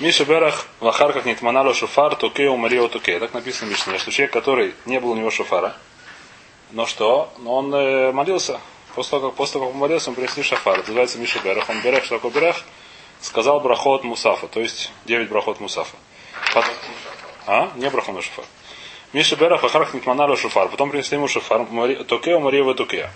[0.00, 3.18] Миша Берах в Ахарках Нитманало Шуфар, Туке Умарио Туке.
[3.18, 5.74] Так написано в Мишне, что человек, который не было у него шуфара,
[6.70, 7.32] но что?
[7.38, 8.60] Но он э, молился.
[8.94, 10.74] После того, как, после того, как он молился, он принесли шафар.
[10.74, 11.68] Это называется Миша Берах.
[11.68, 12.62] Он Берах, что такое Берах?
[13.20, 15.96] Сказал брахот Мусафа, то есть 9 брахот Мусафа.
[16.54, 16.74] Потом...
[17.48, 17.72] А?
[17.74, 18.44] Не брахот на шуфар.
[19.12, 20.68] Миша Берах Ахарках Нитманало Шуфар.
[20.68, 21.66] Потом принесли ему шуфар.
[22.06, 23.10] Туке Умарио Туке.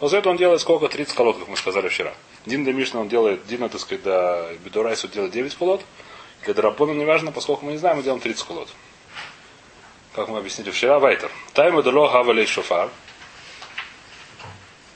[0.00, 0.88] После этого он делает сколько?
[0.88, 2.12] 30 колод, как мы сказали вчера.
[2.44, 5.80] Дин до Мишна он делает, Дина, так сказать, до Бедурайсу делает 9 колод.
[6.44, 8.68] Для Драбона не важно, поскольку мы не знаем, мы делаем 30 колод.
[10.14, 11.30] Как мы объяснили вчера, Вайтер.
[11.54, 12.90] Тайму дало хавалей шофар.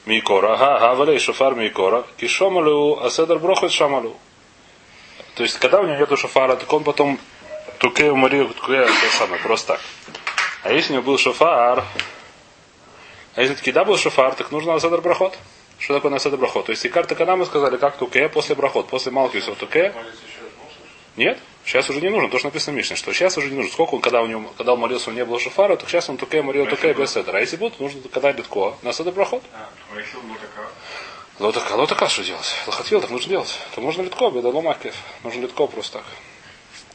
[0.04, 0.54] Микора.
[0.54, 2.04] Ага, хавалей шофар микора.
[2.18, 4.16] Кишомалу, аседар брохот шамалу.
[5.34, 7.18] То есть, когда у него нету шофара, так он потом
[7.78, 9.80] туке уморил, туке, то самое, просто так.
[10.64, 11.84] А если у него был шофар,
[13.34, 15.38] а если таки да был шофар, так нужно аседар брахот.
[15.78, 16.66] Что такое наседар брахот?
[16.66, 19.94] То есть, карта когда мы сказали, как туке, после брахот, после малкиса туке,
[21.18, 21.38] нет?
[21.64, 22.30] Сейчас уже не нужно.
[22.30, 23.70] То, что написано в Мишне, что сейчас уже не нужно.
[23.70, 26.08] Сколько он, когда, у него, когда он молился, у него не было шофара, то сейчас
[26.08, 27.36] он только молил только без седра.
[27.36, 28.74] А если будет, нужно когда литко.
[28.82, 29.42] На седр проход.
[31.38, 32.54] Лотака, лотака что делать?
[32.66, 33.58] Лохатвил, так нужно делать.
[33.74, 34.94] То можно литко, беда ломакев.
[35.22, 36.04] Нужно литко просто так.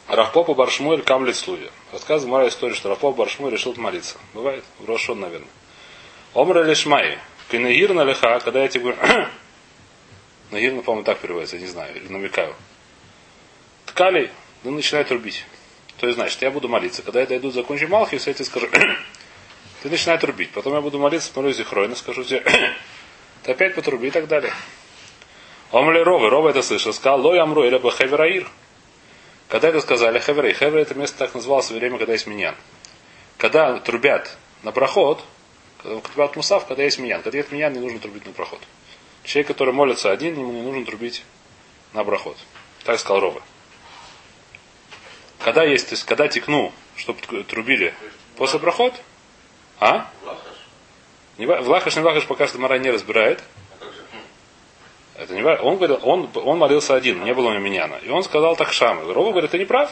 [0.08, 1.70] Рафпопа Баршмуэль Камлет Слуви.
[1.92, 4.18] Рассказывает моя история, что Рафпоп Баршмуэль решил молиться.
[4.34, 5.48] Бывает, в Рошон, наверное.
[6.34, 7.20] Омра Лешмай.
[7.50, 9.28] Кинегир на леха, когда я тебе говорю,
[10.52, 12.56] Нагир, по-моему, так переводится, я не знаю, или намекаю.
[13.94, 14.32] Ткали,
[14.64, 15.46] ну, начинает рубить.
[15.98, 17.04] То есть, значит, я буду молиться.
[17.04, 18.68] Когда я дойду, закончу Малхи, я тебе скажу,
[19.84, 20.50] ты начинает рубить.
[20.50, 22.44] Потом я буду молиться, смотрю Зихройна, скажу тебе,
[23.44, 24.52] ты опять потруби и так далее.
[25.72, 28.50] Омли Ровы, Рова это слышал, сказал, лой амру или хевераир.
[29.48, 32.56] Когда это сказали, хеверей, хевер это место так называлось в время, когда есть миньян.
[33.38, 35.24] Когда трубят на проход,
[35.78, 37.22] когда трубят мусав, когда есть миньян.
[37.22, 38.60] Когда есть миньян, не нужно трубить на проход.
[39.24, 41.24] Человек, который молится один, ему не нужно трубить
[41.94, 42.38] на проход.
[42.84, 43.42] Так сказал Ровы.
[45.44, 47.94] Когда есть, то есть когда текну, чтобы трубили
[48.38, 48.94] после проход,
[49.80, 50.10] а?
[51.38, 53.44] Не, в лахаш, не лахаш пока что Мара не разбирает.
[55.16, 57.98] Это не он говорил, он, он молился один, не было у него.
[57.98, 59.14] И он сказал так Шамы.
[59.14, 59.92] Рова говорит, ты не прав.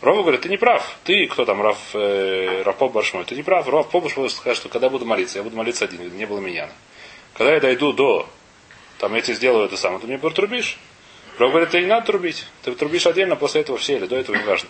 [0.00, 0.96] Рова говорит, ты не прав.
[1.04, 3.68] Ты, кто там, Раф, э, Раф Баршмой, ты не прав.
[3.68, 6.72] Раф Баршмой сказать, что когда буду молиться, я буду молиться один, не было миньяна.
[7.34, 8.26] Когда я дойду до,
[8.98, 10.78] там я тебе сделаю это самое, ты мне протрубишь.
[11.38, 12.46] Ров говорит, ты не надо трубить.
[12.62, 14.68] Ты трубишь отдельно, после этого все, или до этого не важно.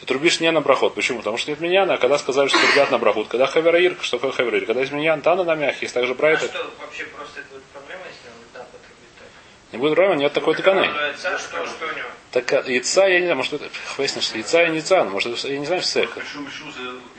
[0.00, 0.94] Ты трубишь не на брахот.
[0.94, 1.18] Почему?
[1.18, 3.28] Потому что нет меня, а когда сказали, что трубят на брахот.
[3.28, 4.66] Когда хавераир, что такое хавераир?
[4.66, 6.42] Когда есть меня, тана на мягкий, есть также брайт.
[6.42, 9.28] А что, вообще просто это будет проблема, если он да, потрубит так?
[9.72, 10.90] Не будет проблема, нет такой таканы.
[11.16, 12.08] Что, что у него?
[12.32, 15.44] Так а, яйца, я не знаю, может это хвестно, что яйца и не яйца, может
[15.44, 16.20] я не знаю, что это.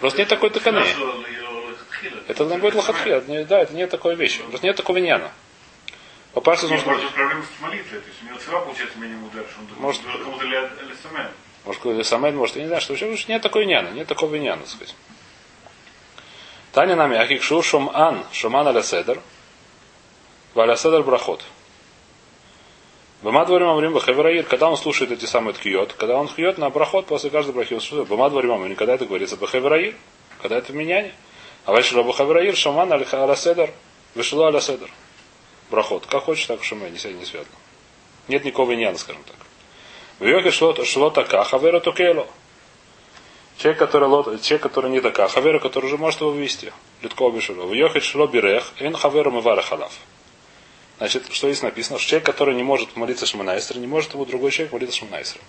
[0.01, 0.83] Просто нет такой таканы.
[2.27, 4.41] Это не будет лохатхи, да, это нет такой вещи.
[4.41, 5.31] Просто нет такого виньяна.
[6.35, 6.91] Попасться нужно...
[6.91, 8.01] Может, проблема с молитвой.
[8.01, 11.31] То есть у него цела получается минимум удар, что он может, кому-то лесамен.
[11.63, 14.62] Может, какой-то самед, может, я не знаю, что вообще нет такой няна, нет такого няна,
[14.63, 14.95] так сказать.
[16.74, 19.22] Таня нами ахик шу шум ан, шуман аля седер,
[20.53, 21.41] валя седер брахот.
[23.22, 27.06] Бама дворим амрим бахевраир, когда он слушает эти самые ткиот, когда он ткиот на брахот
[27.06, 29.95] после каждой брахи, он слушает, бама дворим амрим, когда это говорится бахевраир,
[30.41, 31.16] когда это в меняне.
[31.63, 33.72] А вальши бахевраир, шуман аля седер,
[34.16, 34.91] вышла аля седер
[35.69, 36.05] брахот.
[36.05, 37.55] Как хочешь, так шуме, не не связано.
[38.27, 39.35] Нет никакого иньяна, скажем так.
[40.19, 42.27] В йоге шло така, хавера токело.
[43.57, 46.73] Человек, который, лот, человек, который не така, хавера, который уже может его вывести.
[47.01, 47.65] Литко бешуло.
[47.65, 49.93] В йоге шло бирех, эн хавера мывара халав.
[50.97, 51.99] Значит, что здесь написано?
[51.99, 55.39] Что человек, который не может молиться Шманайсер, не может ему другой человек молиться Шманайсер.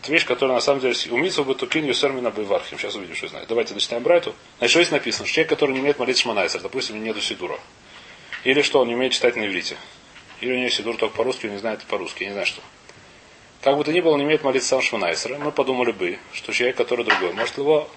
[0.00, 2.78] Это вещь, которая на самом деле умится бы тукин юсермина бывархим.
[2.78, 3.48] Сейчас увидим, что знает.
[3.48, 4.34] Давайте начинаем брайту.
[4.58, 5.26] Значит, что здесь написано?
[5.26, 7.58] Что человек, который не умеет молиться Шманайсер, допустим, нету сидура.
[8.44, 9.76] Или что, он не умеет читать на иврите.
[10.40, 12.62] Или у него сидур только по-русски, он не знает по-русски, я не знаю что.
[13.62, 15.38] Как бы то ни было, он умеет молиться сам Шманайсера.
[15.38, 17.88] Мы подумали бы, что человек, который другой, может его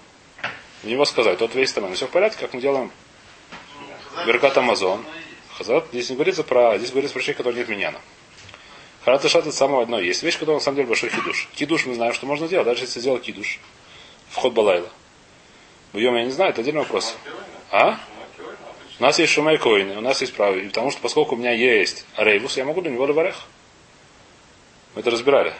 [0.83, 2.91] в него сказать, тот весь там, все в порядке, как мы делаем
[4.25, 5.05] Беркат Амазон.
[5.57, 7.99] Хазат, здесь не говорится про, здесь говорится про человека, который нет миньяна.
[9.03, 9.99] Харат Шат это самое одно.
[9.99, 11.47] Есть вещь, которая на самом деле большой хидуш.
[11.55, 13.59] Кидуш мы знаем, что можно делать, даже если сделать кидуш.
[14.29, 14.89] Вход Балайла.
[15.93, 17.15] Бьем, я не знаю, это отдельный вопрос.
[17.71, 17.99] А?
[18.99, 20.55] У нас есть шумей коины, у нас есть право.
[20.55, 23.35] И потому что поскольку у меня есть рейвус, я могу для него леварех.
[24.93, 25.53] Мы это разбирали.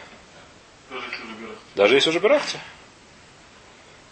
[1.74, 2.58] Даже если уже берахте.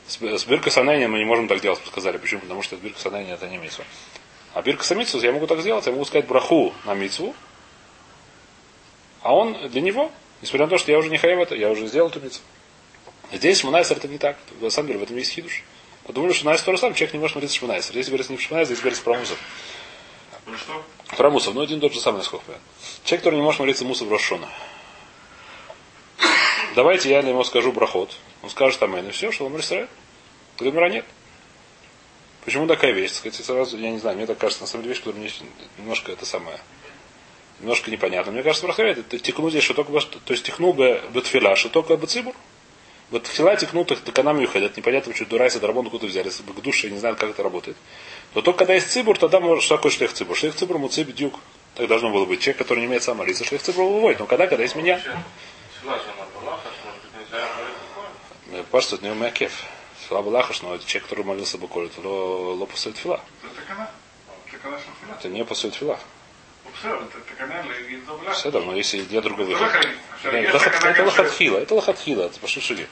[0.06, 0.16] С
[0.46, 2.16] бирка санения мы не можем так делать, сказали.
[2.16, 2.40] Почему?
[2.40, 3.84] Потому что бирка санения это не митсва.
[4.54, 7.34] А бирка самицу я могу так сделать, я могу сказать браху на митсву,
[9.20, 10.10] а он для него,
[10.40, 12.42] несмотря на то, что я уже не хаев это, я уже сделал эту митсву.
[13.30, 14.38] Здесь Мунайсер это не так.
[14.60, 15.62] На самом деле в этом есть хидуш.
[16.08, 17.92] Подумали, что Найс тоже сам человек не может молиться Шманайсер.
[17.92, 19.38] Здесь говорится не в Шманайсер, здесь говорится про Мусов.
[20.46, 20.84] Про что?
[21.18, 22.66] Про Мусов, ну один тот же самый, насколько понятно.
[23.04, 24.48] Человек, который не может молиться Мусов Рошона.
[26.74, 28.16] давайте я ему скажу брахот.
[28.42, 29.86] Он скажет амен, и все, что он Исраиль.
[30.58, 31.04] Гамера нет.
[32.46, 33.12] Почему такая вещь?
[33.12, 35.30] Сказать, сразу, я не знаю, мне так кажется, на самом деле вещь, которая мне
[35.76, 36.58] немножко это самое,
[37.60, 38.32] немножко непонятно.
[38.32, 41.68] Мне кажется, браха это текну здесь, что только, бы- то есть текну бы бетфила, что
[41.68, 42.34] только бы цибур.
[43.10, 46.52] Вот в Силате Кнут их Таканам Юхедет, непонятно, что Дурайса Дарабон откуда взяли, если бы
[46.52, 47.76] к душе не знают, как это работает.
[48.34, 50.36] Но только когда есть Цибур, тогда можно что такое шлех Цибур?
[50.36, 51.40] Шлех Цибур, Муциб, Дюк.
[51.74, 52.40] Так должно было быть.
[52.40, 54.18] Человек, который не имеет самолиса, шлех Цибур выводит.
[54.20, 55.00] Но когда, когда есть меня...
[58.50, 59.52] Э, Пашта, это не у меня Мякев.
[60.08, 63.20] Фила Балахаш, но это человек, который молился бы коли, то лопа лопусует фила.
[65.18, 65.98] Это не пасует фила.
[68.32, 69.88] Все равно, если нет другого выхода.
[70.22, 72.86] Это лохатхила, это лохатхила, это пошушили.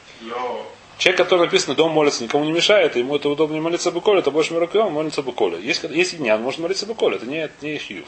[0.98, 4.54] Человек, который написано дом молится, никому не мешает, ему это удобнее молиться буколе, это больше
[4.54, 5.60] мирокиом, молится буколе.
[5.60, 8.06] Если, есть не, он можно молиться буколе, это не, не хьюв.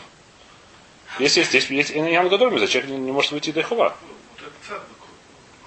[1.18, 3.94] Если есть, есть, есть иньян гадорми, зачем не, не может выйти до хова?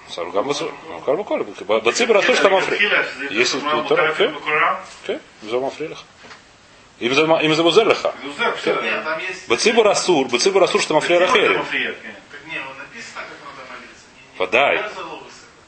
[0.08, 0.74] Саругам басур.
[0.88, 1.44] Ну, карбуколе.
[1.44, 2.78] Бацибра то, что мафри.
[3.30, 3.96] Если не то, то,
[5.06, 5.20] то,
[7.00, 8.14] им за Бузерлиха.
[9.48, 11.60] Бацибу Расур, Бацибу Расур, что Мафрия Рахери.
[14.36, 14.82] Подай.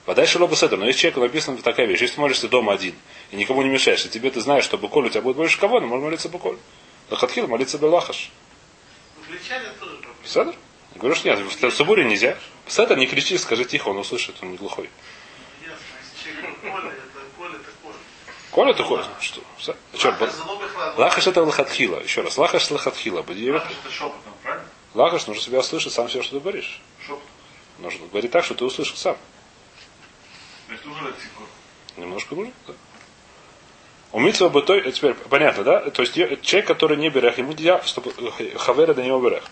[0.05, 0.77] Подай Шилоба Седр.
[0.77, 2.95] Но если человеку написано такая вещь, если ты молишься дома один
[3.31, 5.81] и никому не мешаешь, и тебе ты знаешь, что Буколь у тебя будет больше кого,
[5.81, 6.57] но можно молиться Буколь.
[7.11, 8.31] Лахатхил молиться Белахаш.
[10.25, 10.55] Седр?
[10.95, 12.37] Говоришь, нет, в Субуре нельзя.
[12.67, 14.91] Седр не кричи, скажи тихо, он услышит, он не глухой.
[18.55, 19.41] Коля ты Коля, что?
[19.93, 20.15] А чё,
[20.97, 21.99] Лахаш это лахатхила.
[21.99, 23.17] Еще раз, лахаш лахатхила.
[23.17, 24.69] Лахаш это шепотом, правильно?
[24.95, 26.81] Лахаш нужно себя слышать сам все, что ты говоришь.
[27.05, 27.27] Шепотом.
[27.81, 29.17] Нужно говорить так, что ты услышал сам.
[30.69, 31.47] Значит, уже лексикон.
[31.97, 32.75] Немножко нужно, да.
[34.13, 35.91] У Митсва бы той, теперь понятно, да?
[35.91, 39.43] То есть человек, который не берех, ему нельзя, чтобы э, хавера до него берех.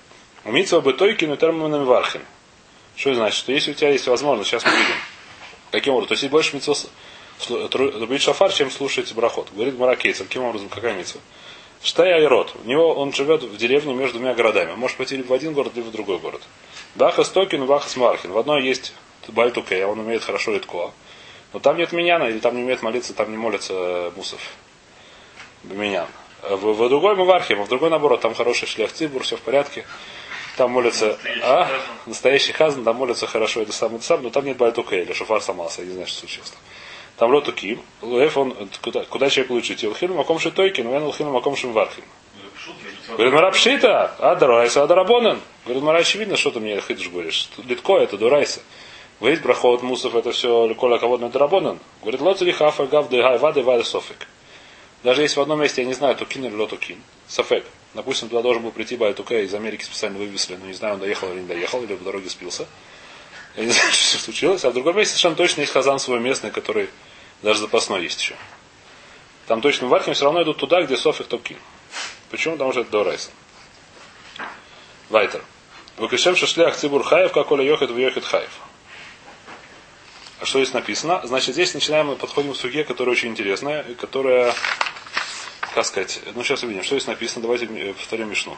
[0.45, 2.23] У Митсва бы той кину термином вархин.
[2.95, 3.37] Что значит?
[3.41, 4.95] Что если у тебя есть возможность, сейчас мы видим.
[5.73, 6.09] Каким образом?
[6.09, 6.77] То есть есть больше митцва
[7.51, 9.49] рубить шафар, чем слушать брахот.
[9.53, 11.21] Говорит Маракейцев, каким образом, какая митцва?
[11.83, 12.55] Штай Айрот.
[12.65, 14.75] У него он живет в деревне между двумя городами.
[14.75, 16.43] Может пойти либо в один город, либо в другой город.
[16.95, 18.33] Бахас Токин, Бахас Мархин.
[18.33, 18.93] В одной есть
[19.29, 20.93] Бальтукея, он умеет хорошо литко.
[21.53, 24.41] Но там нет миняна, или там не умеет молиться, там не молится э, мусов.
[25.65, 26.07] Минян.
[26.43, 29.85] В, в другой Мавархе, в другой наоборот, там хороший шлях цибур, все в порядке.
[30.57, 31.69] Там молится, а,
[32.07, 35.41] настоящий хазан, там молится хорошо, это сам, это сам, но там нет бальтука или шофар
[35.41, 36.61] сломался, я не знаю, что случилось там.
[37.23, 39.87] Там лотуки, лев он, куда, куда человек лучше идти?
[39.87, 42.03] Лхину маком шитойкин, вен лхину маком шимвархин.
[43.07, 45.41] Говорит, Мара Пшита, а Дарайса, а Дарабонан.
[45.65, 47.49] Говорит, Мара, очевидно, что ты мне хидуш говоришь.
[47.65, 48.61] Литко это Дурайса.
[49.21, 51.79] Говорит, брахот, мусов, это все коля кого на Дарабонан.
[52.01, 54.27] Говорит, лоцели хафа гав дыгай вады вады софик.
[55.05, 57.65] Даже если в одном месте, я не знаю, тукин или лотукин, софек.
[57.95, 61.31] Допустим, туда должен был прийти Байтука, из Америки специально вывезли, но не знаю, он доехал
[61.31, 62.67] или не доехал, или по дороге спился.
[63.57, 64.65] Я не знаю, что случилось.
[64.65, 66.89] А в другом месте совершенно точно есть хазан свой местный, который
[67.43, 68.37] даже запасной есть еще.
[69.47, 71.59] Там точно в Архим все равно идут туда, где софик тукин.
[72.31, 72.55] Почему?
[72.55, 73.31] Потому что это Дорайса.
[75.11, 75.45] Вайтер.
[75.97, 78.51] Выкашем шашлях цибур хаев, как оля йохет в йохет хаев.
[80.41, 81.21] А что здесь написано?
[81.25, 84.55] Значит, здесь начинаем, мы подходим к суге, которая очень интересная, которая,
[85.75, 88.57] как сказать, ну сейчас увидим, что здесь написано, давайте повторим Мишну.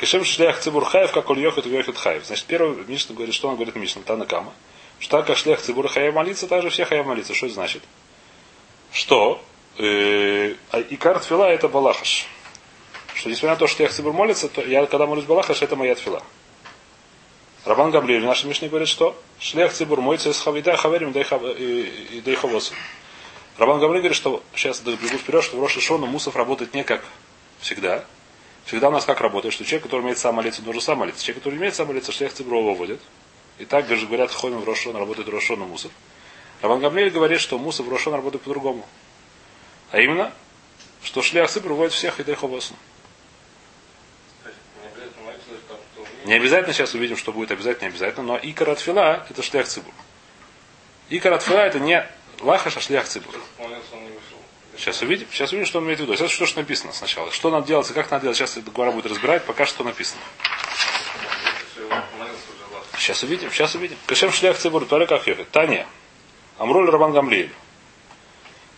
[0.00, 2.24] Кашем шлях цибур хаев, как оля йохет йохет хаев.
[2.24, 4.54] Значит, первый Мишна говорит, что он говорит Мишна, Танакама.
[4.98, 7.34] Что как шлях цибур хаев молиться, так же все хаев молиться.
[7.34, 7.82] Что это значит?
[8.92, 9.44] Что
[9.76, 12.26] э, а икар тфила это балахаш.
[13.12, 15.94] Что несмотря на то, что я цибур молится, то я когда молюсь балахаш, это моя
[15.94, 16.22] тфила.
[17.66, 22.72] Рабан Гамлиэль в нашей Мишне говорит, что шлех цибур моется из хавида хаверим и дейховосу.
[23.58, 27.04] Рабан Гамлиэль говорит, что сейчас бегу вперед, что в Роша Шону Мусов работает не как
[27.60, 28.06] всегда.
[28.70, 31.00] Всегда у нас как работает, что человек, который умеет сам молиться, должен сам.
[31.00, 33.00] Человек, который не умеет сам молиться, шлех выводит.
[33.58, 35.90] И так даже говорят, ходим в Рошон, работает в Рошону Мусов.
[36.62, 38.86] Рабан Гамлиэль говорит, что Мусов в Рошон работает по-другому.
[39.90, 40.32] А именно,
[41.02, 42.76] что шлях цибур выводит всех и есть
[46.24, 49.66] не обязательно что сейчас увидим, что будет обязательно, не обязательно, но икар от это шлях
[49.66, 49.92] цибур.
[51.08, 52.06] Икар от это не
[52.38, 53.34] лахаш, а шлях цибур.
[53.58, 54.38] Молился, он не вышел.
[54.80, 56.16] Сейчас увидим, сейчас увидим, что он имеет в виду.
[56.16, 57.30] Сейчас что же написано сначала.
[57.32, 60.22] Что надо делать и как надо делать, сейчас эта гора будет разбирать, пока что написано.
[62.96, 63.98] Сейчас увидим, сейчас увидим.
[64.06, 65.50] Кашем шлях цибур, то как ехать.
[65.50, 65.86] Таня.
[66.56, 67.52] Амруль Рабан Гамлиэль.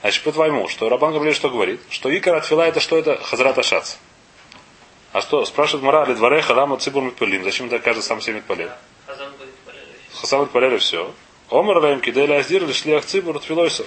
[0.00, 1.80] Значит, по-твоему, что Рабан Гамлиэль что говорит?
[1.88, 3.22] Что икар от фила это что это?
[3.22, 3.94] Хазрат Ашац.
[5.12, 7.44] А что, спрашивает Мара, ли дворе халама цибур митпалим.
[7.44, 8.70] Зачем так каждый сам себе митпалим?
[9.06, 9.32] Хазан.
[10.14, 11.14] Хасам митпалим все.
[11.48, 13.86] Омар лаем киделя аздир или шлях цибур тфилойсов.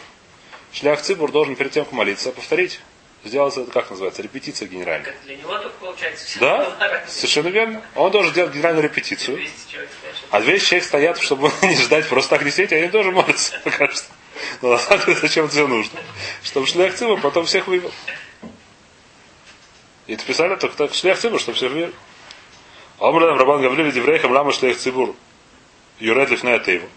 [0.76, 2.82] Шлях цибур должен перед тем, как молиться, повторить
[3.24, 5.12] Сделать это, как называется, репетиция генеральная.
[5.12, 7.82] Как для него только получается все Да, совершенно верно.
[7.96, 9.38] Он должен делать генеральную репетицию.
[9.38, 9.90] 200 человек
[10.30, 14.06] А 200 человек стоят, чтобы не ждать просто так не сидеть, они тоже молятся, кажется.
[14.62, 16.00] Но на самом деле зачем это все нужно?
[16.44, 17.92] Чтобы шлях цибур потом всех вывел.
[20.06, 21.94] И это писали только так шлях цибур, чтобы всех вывел.
[23.00, 25.16] Омрам Рабан Гаврили Деврейхам Лама шлях цибур.
[26.00, 26.88] Юред лифная его.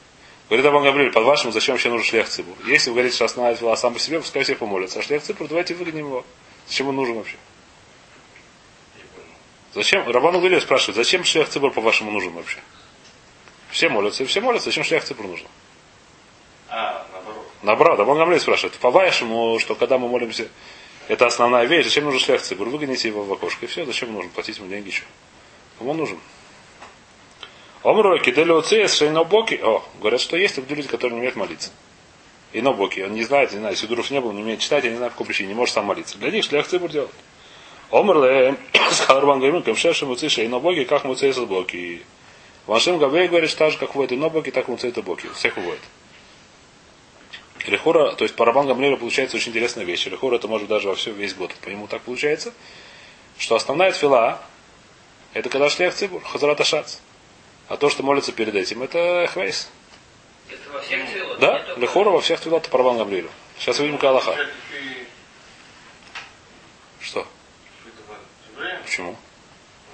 [0.49, 2.57] Говорит Рабан Гаврили, по-вашему, зачем вообще нужен шлях цибур?
[2.67, 5.01] Если вы говорите, что основная фила сам по себе, пускай все помолятся.
[5.01, 6.25] А шлях цибур, давайте выгоним его.
[6.67, 7.37] Зачем он нужен вообще?
[9.75, 10.09] Зачем?
[10.09, 12.59] Рабан Гаврили спрашивает, зачем шлях цибур, по-вашему, нужен вообще?
[13.71, 15.47] Все молятся, и все молятся, зачем шлях цибур нужен?
[16.69, 17.47] А, наоборот.
[17.63, 20.49] Наоборот, Рабан Гамлей спрашивает, по-вашему, что когда мы молимся,
[21.09, 22.69] это основная вещь, зачем нужен шлях цибур?
[22.69, 25.05] Выгоните его в окошко, и все, зачем нужно платить ему деньги еще?
[25.79, 26.19] Кому он нужен?
[27.83, 29.61] Омро, кидели уцеес, шейнобоки.
[29.63, 31.71] О, говорят, что есть люди, которые не умеют молиться.
[32.53, 34.97] И нобоки, он не знает, не знает, Сидуров не был, не умеет читать, я не
[34.97, 36.17] знаю, по какой причине, не может сам молиться.
[36.19, 37.13] Для них шлях цибур делает.
[37.91, 38.57] Омрле,
[38.91, 42.03] сказал Рабан Гамлей, камшешем уцеес, шейнобоки, как муцеес боки.
[42.67, 45.27] Вашим Габей говорит, что так же, как выводит и нобоки, так муцеет и боки.
[45.35, 45.81] Всех выводит.
[47.67, 48.67] Лехура, то есть по Рабан
[48.99, 50.07] получается очень интересная вещь.
[50.07, 51.55] Лехура это может даже во все весь год.
[51.63, 52.53] По нему так получается,
[53.37, 54.41] что основная тфила
[55.35, 56.97] это когда шлях цибур, хазарат ашац.
[57.69, 59.69] А то, что молится перед этим, это хвейс.
[60.49, 63.31] Это во всех твилот, Да, Лехура во всех твилот по Рабан Гамлею.
[63.59, 64.35] Сейчас увидим Калаха.
[67.01, 67.27] Что?
[68.83, 69.17] Почему?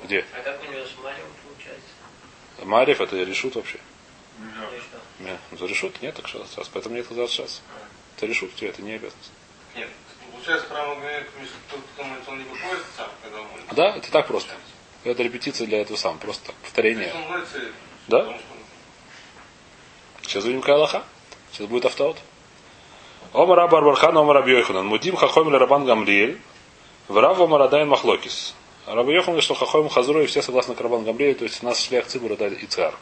[0.04, 0.24] Где?
[0.32, 1.88] А как у него с Марием получается?
[2.62, 3.78] Марев это решут вообще.
[4.38, 5.00] Ну и что?
[5.18, 6.68] Нет, ну, за решут нет, так что сейчас.
[6.68, 7.60] Поэтому нет хазарат шац.
[8.16, 9.32] Это решут, тебе это не обязанность.
[9.74, 9.88] Нет,
[10.30, 11.26] получается, прямо говорит,
[11.94, 13.74] кто молится, он не выходит сам, когда он молится.
[13.74, 14.54] Да, это так просто.
[15.04, 17.12] Это репетиция для этого самого, просто повторение.
[18.08, 18.36] Да?
[20.22, 21.04] Сейчас увидим Кайлаха.
[21.52, 22.16] Сейчас будет автоот.
[23.32, 24.86] Омар Абар Бархан, Омар Абьёйханан.
[24.86, 26.40] Мудим Хахойм Ле Рабан Гамлиэль.
[27.08, 28.54] Врав Омар Адайн Махлокис.
[28.86, 31.66] Раб Йохан говорит, что Хахойм Хазру и все согласны к Рабан Гамлиэлю, то есть у
[31.66, 32.94] нас шлях Цибур это Ицхар.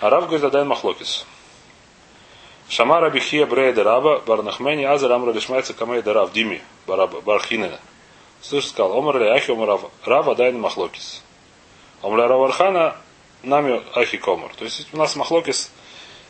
[0.00, 1.26] А Рав говорит Адайн Махлокис.
[2.68, 7.78] Шама Раби Хия Брейда Раба Барнахмени Азер Амра Лишмайца Камейда Рав Дими Бараба Бархинена.
[8.40, 9.90] Слышь, сказал, Омар Ле Ахи Омар Рав.
[10.04, 11.22] Рав Адайн Махлокис.
[12.02, 12.96] Омар Равархана
[13.42, 14.52] Нами Ахи Комар.
[14.56, 15.70] То есть у нас Махлокис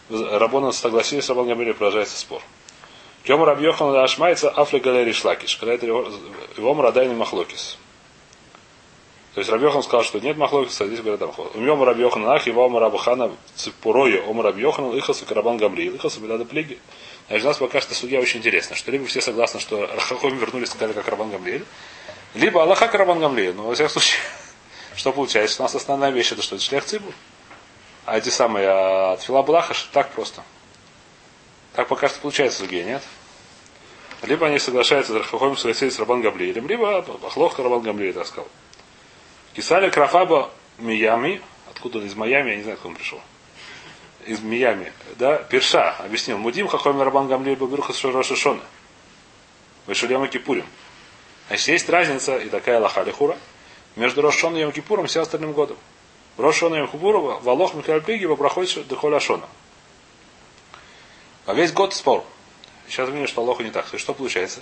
[0.09, 2.43] Рабона согласились Рабан Гамлиэлем, продолжается спор.
[3.25, 5.57] Кем Рабьехан Ашмайца Афли Галери Шлакиш.
[5.57, 7.79] Когда это его Радайни Махлокис.
[9.35, 11.57] То есть Рабьехан сказал, что нет Махлокиса, а здесь говорят Махлокис.
[11.57, 16.21] Умем Рабьехан Ах, его Омар Рабахана Ципурою, Омар Рабьехан, Ихас и Карабан Гамли, Ихас и
[16.21, 16.79] Бедада Плиги.
[17.29, 20.71] Значит, у нас пока что судья очень интересно, что либо все согласны, что Рахахоми вернулись
[20.71, 21.65] сказали как Рабан Гамлиэль,
[22.37, 23.55] либо Аллаха Карабан Гамлиэль.
[23.55, 24.21] Но во всяком случае,
[24.97, 25.61] что получается?
[25.61, 26.57] У нас основная вещь это что?
[26.57, 27.13] Это шлях цибу.
[28.05, 30.43] А эти самые а, от Фила Блахаш так просто.
[31.73, 33.03] Так пока что получается судья, нет?
[34.23, 38.47] Либо они соглашаются с Рахахоем согласились с Рабан Гамлиэлем, либо Бахлох Рабан Гамлиэль так.
[39.55, 43.21] Кисали Крафаба Миями, откуда он из Майами, я не знаю, откуда он пришел.
[44.25, 46.39] Из Миями, да, Перша объяснил.
[46.39, 48.63] Мудим Хахоми Рабан Гамлиэль Бабирха Рошашона.
[49.87, 50.67] Вышулема Кипурим.
[51.49, 53.37] Значит, есть разница, и такая лаха лихура,
[53.95, 55.77] между Рошон и Йом Кипуром и всем остальным годом.
[56.37, 59.47] Рошон и Йом Кипуром, Валох Михаил Пиги, проходит Дехоля Шона.
[61.47, 62.25] А весь год спор.
[62.89, 63.87] Сейчас видим, что Аллаху не так.
[63.87, 64.61] То есть, что получается?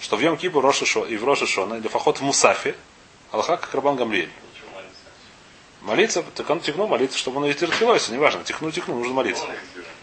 [0.00, 2.74] Что в Йом Кипур Роша Шо- и в Роша Шона, или фахот в Мусафе,
[3.32, 4.30] Аллаха как Рабан Гамлиэль.
[5.80, 9.44] Молиться, так он тихнул молиться, чтобы он и терпелось, неважно, тихнул, тихнул, нужно молиться.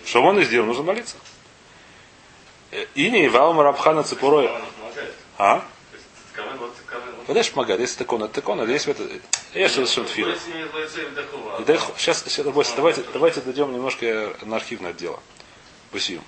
[0.06, 1.18] Чтобы он и сделал, нужно молиться.
[2.72, 4.50] Э, И не Валма Рабхана Цепурой.
[5.38, 5.64] А?
[7.28, 9.04] Подальше помогает, если такон, это такон, а если это...
[9.54, 10.30] Я сейчас совершенно фила.
[10.30, 11.58] Если не молится, и вдохнула.
[11.60, 15.20] И дай- Сейчас, сейчас давайте, давайте, дойдем немножко на архивное дело.
[15.92, 16.22] Посим.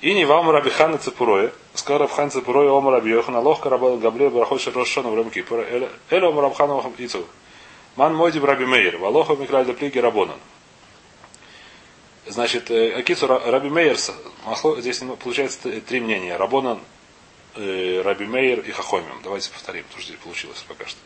[0.00, 4.60] И не вам Рабихана Цепуроя, сказал Рабхан Цепуроя, Ома Раби Йохана, Лохка Раба Габре, Барахот
[4.62, 7.26] Шарошона, Врем Кипура, Эле Ома Рабхана Ицу.
[7.96, 10.38] Ман Мойди Раби Мейер, Валоха Микраль Плиги Рабонан.
[12.26, 13.98] Значит, э, Акицу Ра- Раби Мейер,
[14.78, 16.36] здесь ну, получается три мнения.
[16.36, 16.80] Рабонан,
[17.58, 19.20] э, Раби Мейер и Хахомим.
[19.22, 20.98] Давайте повторим, потому что здесь получилось пока что.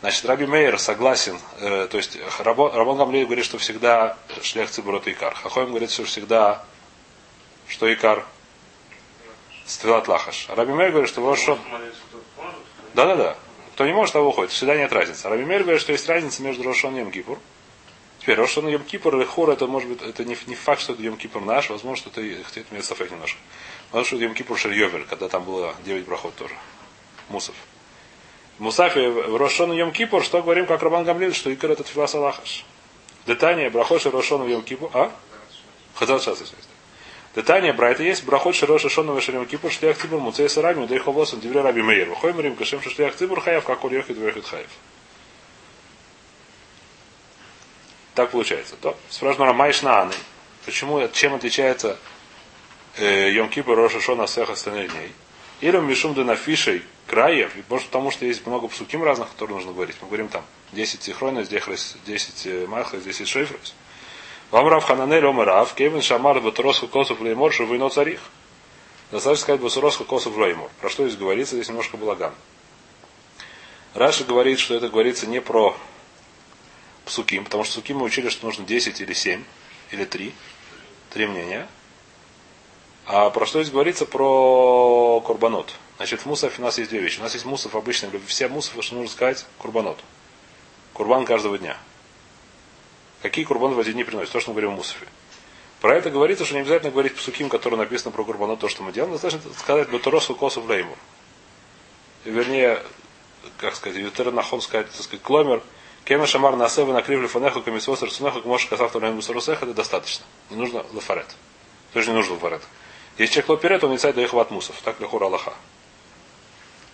[0.00, 4.96] Значит, Раби Мейер согласен, э, то есть Рабо- Рабон Гамлей говорит, что всегда шлях цибур
[4.96, 5.34] это икар.
[5.34, 6.64] Хахоим говорит, что всегда,
[7.66, 8.24] что икар
[9.66, 10.46] стрелат лахаш.
[10.48, 11.58] А Раби Мейер говорит, что может?
[12.94, 13.36] Да-да-да.
[13.74, 14.50] Кто не может, того уходит.
[14.50, 15.28] Всегда нет разницы.
[15.28, 17.38] Раби Мейер говорит, что есть разница между Рошон и Йом-Кипур.
[18.20, 21.02] Теперь Рошон и Йом-Кипур или Хур, это может быть, это не, не факт, что это
[21.02, 23.38] Йом-Кипур наш, возможно, что это, это имеет софек немножко.
[23.90, 26.54] Что это Йом-Кипур Шельёвер, когда там было 9 проход тоже.
[27.28, 27.54] Мусов.
[28.58, 32.14] В Мусафе в Рошон и Йом-Кипур, что говорим, как Рабан Гамлин, что Икар это Тфилас
[32.14, 32.64] Аллахаш.
[33.26, 34.90] Детание, Брахош и Рошон и Йом-Кипур.
[34.94, 35.12] А?
[35.94, 36.56] Хазар сейчас, если
[37.34, 41.60] Детание Брайта есть, брахот широша шона вешерим кипур шлях цибур муцей сарами удай ховосом дивре
[41.60, 42.08] раби мейер.
[42.08, 44.70] Выходим рим кашем шлях цибур хаев, как уль йохид вехид хаев.
[48.14, 48.74] Так получается.
[48.76, 50.14] То, спрашиваю Майш Нааны.
[50.64, 51.96] Почему, чем отличается
[52.98, 55.12] э, Йом Кипр Роша Шона от всех остальных дней?
[55.60, 59.96] Или Мишум да нафишей краев, может потому что есть много псуким разных, которые нужно говорить.
[60.00, 63.74] Мы говорим там 10 זכרונות, 10 מלכיות, 10 שופרות.
[64.50, 68.20] אמר רב חננאל אמר רב, כיון שאמר ובתורתך כתוב לאמר, שוב אינו צריך.
[69.10, 70.70] Достаточно сказать ובתורתך כתוב לאמר.
[70.80, 71.56] Про что здесь говорится?
[71.56, 72.32] Здесь немножко балаган.
[73.94, 75.76] Раши говорит, что это говорится не про
[77.04, 79.42] פסוקים, потому что פסוקים мы учили, что нужно 10 или 7,
[79.90, 80.32] или 3.
[81.10, 81.66] Три мнения.
[83.10, 84.04] А про что здесь говорится?
[84.04, 85.72] Про קורבנות.
[85.96, 87.18] Значит, в мусафе у нас есть две вещи.
[87.20, 89.98] У нас есть мусаф обычный, все мусафы, что нужно сказать, קורבנות.
[90.92, 91.78] Курбан каждого дня.
[93.22, 94.30] Какие курбаны в эти дни приносят?
[94.30, 95.06] То, что мы говорим в мусафе.
[95.80, 98.92] Про это говорится, что не обязательно говорить псуким, который написано про курбанот, то, что мы
[98.92, 99.14] делаем.
[99.14, 100.94] Достаточно сказать Батуросу Косов Лейму.
[102.26, 102.82] Вернее,
[103.56, 105.62] как сказать, Ютер Нахон сказать, так сказать, Кломер,
[106.04, 110.26] Кема Шамар Насева накривли фанеху комиссос Рацунеху Кмош Касав Талем Мусарусеха, это достаточно.
[110.50, 111.34] Не нужно лафарет.
[111.94, 112.62] Тоже не нужно лафарет.
[113.18, 114.76] Если человек лоперет, он не царь до их мусов.
[114.84, 115.52] Так лехур Аллаха.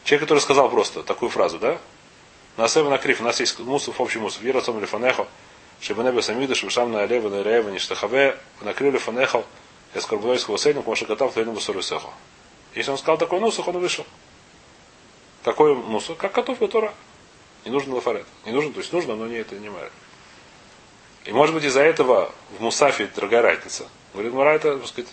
[0.04, 1.78] Человек, который сказал просто такую фразу, да?
[2.57, 4.43] Насева накрив, у нас есть мусов, общий мусов.
[4.43, 5.26] Вера Цом Лифанеху,
[5.81, 9.45] Шибанеба Самида, Шишам на Алева, на Реева, накрили Фанеху,
[9.95, 12.12] Эскорбуйского Сейну, Кмош Катав Талем Мусарусеху.
[12.75, 14.07] Если он сказал такой нусах, он вышел.
[15.45, 16.16] Какой нусах?
[16.16, 16.95] Как котов Тора.
[17.64, 18.26] Не нужен лафарет.
[18.45, 19.93] Не нужен, то есть нужно, но не это не мает.
[21.25, 23.88] И может быть из-за этого в Мусафе другая разница.
[24.12, 25.11] Говорит, Мара это, так сказать,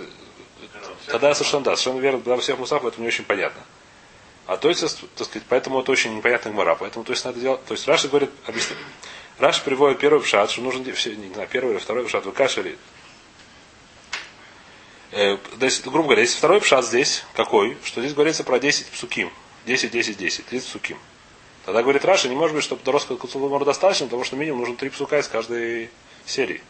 [1.08, 3.62] тогда совершенно да, совершенно верно, для всех Мусафов это не очень понятно.
[4.48, 4.81] А то есть,
[5.15, 6.75] так сказать, поэтому это очень непонятно Мара.
[6.75, 7.63] Поэтому то есть надо делать.
[7.65, 8.77] То есть Раша говорит, объяснит.
[9.39, 12.77] Раша приводит первый пшат, что нужен не знаю, первый или второй пшат, выкашивали.
[15.12, 17.77] Э, здесь, грубо говоря, если второй пшат здесь, какой?
[17.84, 19.31] Что здесь говорится про 10 псуким.
[19.65, 20.98] 10, 10, 10, 30 псуким.
[21.65, 24.75] Тогда говорит Раша, не может быть, чтобы до роска Куцулумора достаточно, потому что минимум нужно
[24.75, 25.89] три псука из каждой
[26.25, 26.62] серии.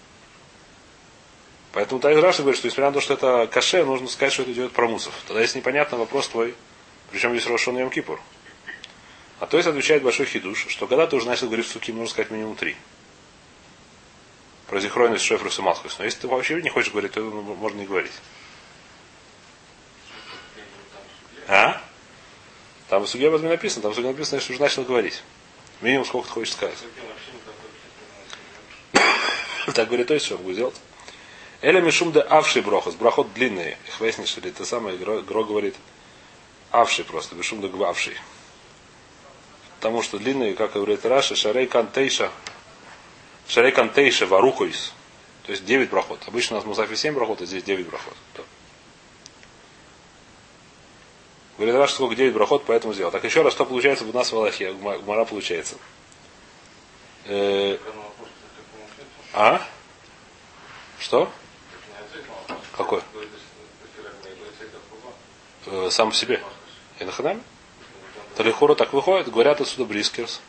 [1.74, 4.52] Поэтому Тайз Раша говорит, что несмотря на то, что это каше, нужно сказать, что это
[4.52, 5.14] идет про мусов.
[5.26, 6.54] Тогда есть непонятно вопрос твой,
[7.12, 8.20] причем здесь Рошон Йом Кипур.
[9.40, 12.30] А то есть отвечает большой хидуш, что когда ты уже начал говорить суки, нужно сказать
[12.30, 12.76] минимум три.
[14.68, 15.98] Про зихройность Шефрус и Малхус.
[15.98, 18.12] Но если ты вообще не хочешь говорить, то можно не говорить.
[21.48, 21.82] А?
[22.88, 25.24] Там в суге об этом написано, там в суге написано, что уже начал говорить.
[25.82, 26.78] Минимум сколько ты хочешь сказать.
[29.74, 30.76] Так говорит, то есть что будет делать?
[31.62, 32.96] Эля мишум де авший брохос.
[32.96, 33.78] Брахот длинный.
[33.88, 35.76] Их выяснить, что это самое, Гро говорит,
[36.72, 38.16] авший просто, мишум де гвавший.
[39.78, 42.32] Потому что длинный, как говорит Раша, шарей кантейша,
[43.48, 44.94] шарей кантейша варухойс.
[45.44, 46.20] То есть 9 брахот.
[46.28, 48.14] Обычно у нас в Мусафе 7 брахот, а здесь 9 брахот.
[51.58, 53.12] Говорит, Раш, сколько 9 брахот, поэтому сделал.
[53.12, 54.74] Так еще раз, что получается у нас в Аллахе?
[54.74, 55.76] Гмара получается.
[57.26, 57.78] Э,
[59.34, 59.62] а?
[61.00, 61.32] Что?
[62.82, 63.02] Какой?
[65.68, 66.42] Э, сам по себе.
[67.00, 67.42] И на ханаме?
[68.36, 70.42] Талихура так выходит, говорят отсюда брискерс.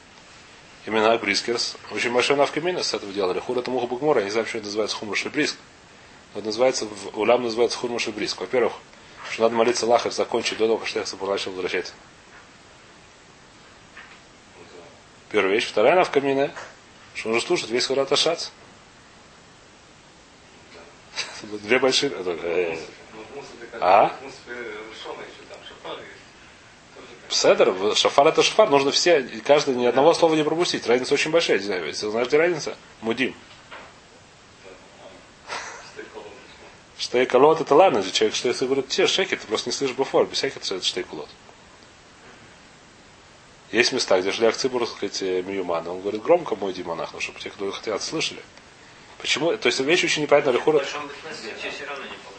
[0.86, 1.76] Имена брискерс.
[1.90, 3.38] Очень большой навкамина с этого делали.
[3.38, 5.56] Хура это муха букмора, я не знаю, что это называется хумраши бриск.
[6.34, 8.40] Это называется, улям называется хурмаши бриск.
[8.40, 8.72] Во-первых,
[9.30, 11.92] что надо молиться Лахар закончить до того, как Штехса начал возвращаться.
[15.30, 15.66] Первая вещь.
[15.66, 16.50] Вторая она в камине,
[17.14, 18.48] что нужно слушать весь Хурат Ашац.
[21.42, 22.12] Две большие.
[23.80, 24.14] А?
[27.28, 30.86] Седер, шафар это шафар, нужно все, каждый ни одного слова не пропустить.
[30.86, 32.76] Разница очень большая, не знаю, если знаешь, где разница?
[33.00, 33.34] Мудим.
[36.98, 40.36] Штейколот это ладно, человек, что если говорит те шеки, ты просто не слышишь буфор, без
[40.38, 41.28] всяких это штейколот.
[43.72, 47.48] Есть места, где шли акцибур, сказать, миюман, он говорит громко мой димонах, ну, чтобы те,
[47.50, 48.42] кто хотят, слышали.
[49.22, 49.56] Почему?
[49.56, 50.84] То есть вещь очень непонятна, лихура.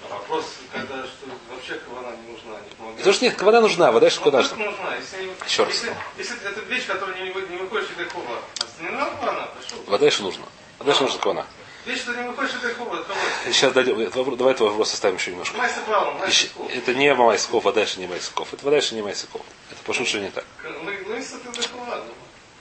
[0.10, 2.98] Вопрос, когда что вообще кавана не нужна, не помогает.
[2.98, 4.96] Потому что нет, кавана нужна, вода что куда нужна.
[4.98, 5.74] Если, Еще раз.
[5.74, 8.38] Если, если это вещь, которая не, не выходит из такого,
[8.82, 9.50] не надо кавана.
[9.88, 10.46] Вода что нужно.
[10.78, 11.48] Вода что нужна кавана.
[11.86, 12.98] Вещь, что не выходит из кого?
[13.46, 13.96] Сейчас дойдем.
[14.38, 15.58] Давай этот вопрос оставим еще немножко.
[15.58, 18.54] Майса правом, Еще- Это не Майсков, вода еще не Майсков.
[18.54, 19.42] Это вода еще не Майсков.
[19.72, 20.46] Это пошут, что не так.
[20.64, 22.04] Ну, если это такого,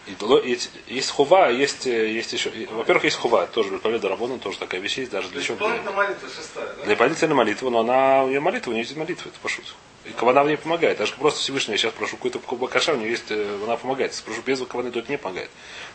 [0.06, 2.50] И есть, хува, а есть, э, есть еще.
[2.70, 5.56] Во-первых, есть хува, тоже Бельпаледа Рабона, тоже такая вещь есть, даже для чего.
[5.56, 6.84] Дополнительная молитва шестая, да?
[6.84, 9.64] Для дополнительной молитвы, но она, у нее молитва, у нее есть молитва, это пошут.
[10.04, 10.98] И кавана мне помогает.
[10.98, 14.10] Даже просто Всевышний, я сейчас прошу какой-то бакаша, у нее есть, э, она помогает.
[14.10, 15.50] Если прошу без каваны, то это не помогает.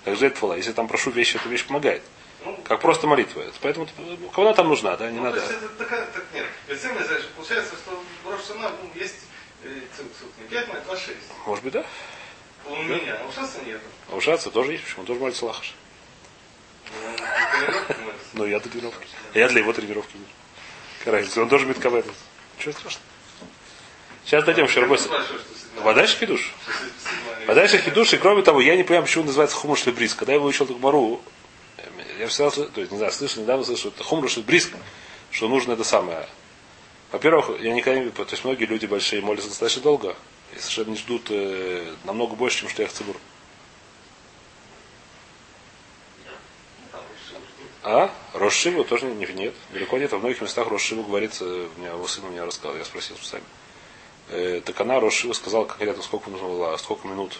[0.05, 0.53] Также это фала.
[0.53, 2.01] Если там прошу вещи, эта вещь помогает.
[2.45, 3.43] Ну, Как просто молитва.
[3.61, 3.87] Поэтому
[4.33, 5.41] кого там нужна, да, не ну, надо.
[5.41, 6.45] То есть это такая, так нет.
[6.69, 9.15] Бецемля, знаешь, получается, что в Рошана ну, есть
[9.63, 9.81] э,
[10.39, 11.09] не 5 а 6.
[11.45, 11.85] Может быть, да?
[12.69, 13.79] У меня, а у Шаса нету.
[14.11, 15.01] А у Шаца тоже есть, почему?
[15.01, 15.73] Он тоже молится Лахаш.
[16.91, 18.25] Ну, тренировка молится.
[18.33, 19.07] Но я для тренировки.
[19.33, 20.15] А я для его тренировки
[21.05, 21.41] разница?
[21.41, 22.05] Он тоже кавайт.
[22.59, 23.05] Чего страшного?
[24.25, 25.05] Сейчас дойдем еще работать.
[25.05, 26.41] Спрашиваю, что седьмая- Вода еще хидуш.
[26.63, 30.13] что седьмая- Вода еще хидуш, и кроме того, я не понимаю, почему называется хумуш лебрис.
[30.13, 31.21] Когда я выучил Тукмару,
[32.19, 34.69] я всегда, слы- то есть, не знаю, слышал, недавно слышал, что это хумуш лебрис,
[35.31, 36.27] что нужно это самое.
[37.11, 38.09] Во-первых, я никогда не...
[38.09, 40.17] То есть многие люди большие молятся достаточно долго,
[40.55, 43.17] и совершенно не ждут э, намного больше, чем Штех Цибур.
[47.83, 48.13] А?
[48.33, 49.53] Рошиву тоже не, нет.
[49.71, 50.11] Далеко нет.
[50.11, 53.43] Во многих местах Рошиву говорится, у меня, его сын у меня рассказал, я спросил сами.
[54.29, 57.39] Э, так она Рошиву сказала конкретно, сколько нужно было, сколько минут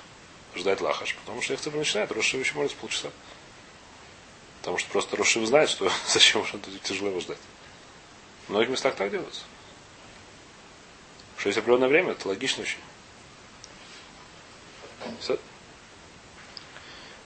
[0.56, 1.16] ждать лахаш.
[1.16, 3.10] Потому что их цифр начинает, Рошиву еще молится полчаса.
[4.62, 7.40] Потому что просто Рошиву знает, что зачем уж тяжело его ждать.
[8.46, 9.42] В многих местах так делается.
[11.38, 12.80] Что есть определенное время, это логично очень.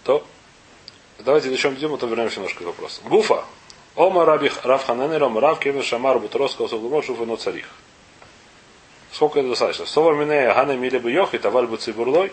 [0.04, 0.26] То
[1.24, 3.02] Давайте до чем идем, потом вернемся немножко к вопросу.
[3.06, 3.46] Гуфа.
[3.96, 7.67] Ома раби Рав Ханенером, Рав Кевин Шамар Бутроско Суглумо Шуфа но царих.
[9.12, 9.86] Сколько это достаточно?
[9.86, 12.32] Совар минея Хана Миле бы Йох, и Таваль бы Цибурлой.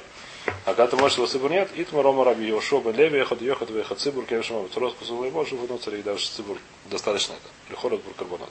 [0.65, 3.71] А когда ты можешь его цибур нет, Итма Рома Раби Йошуа бен Леви, Ехот Йохот
[3.71, 6.05] Вехот Цибур, Кевин Шамар Бутроско Суглумо Шуфа но царих.
[6.05, 6.57] Даже цибур
[6.87, 7.71] достаточно это.
[7.71, 8.51] Лихорот Буркарбонат.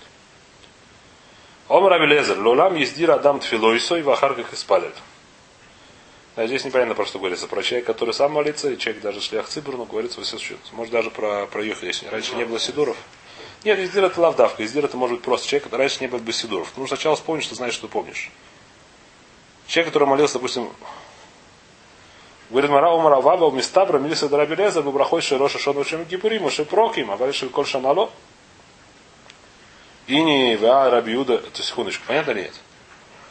[1.70, 2.40] Ома Раби Лезер.
[2.40, 4.94] Лолам ездир Адам Тфилойсой, Вахар как испалит.
[6.38, 7.48] А здесь непонятно про что говорится.
[7.48, 10.60] Про человека, который сам молится, и человек даже шлях цибур, но говорится во все счет.
[10.72, 12.96] Может даже про, про Йохи, если раньше не было сидуров.
[13.64, 14.64] Нет, издир это лавдавка.
[14.64, 16.72] Издир это может быть просто человек, раньше не было бы сидуров.
[16.78, 18.30] Нужно сначала вспомнить, что знаешь, что помнишь.
[19.66, 20.70] Человек, который молился, допустим,
[22.52, 27.50] говорит Мара Умара Ваба, Мистабра, Милиса Дарабелеза, Бубрахой Широша Шону Шем Гипурим, Шипроким, а Валиши
[27.50, 28.12] Коль Шанало.
[30.06, 32.54] Ини, Ва, Рабиуда, то есть, секундочку, понятно или нет?